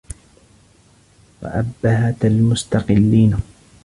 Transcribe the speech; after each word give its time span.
وَأُبَّهَةَ 1.41 2.15
الْمُسْتَقِلِّينَ 2.23 3.37